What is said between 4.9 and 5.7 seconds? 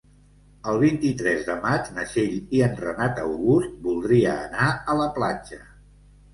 a la platja.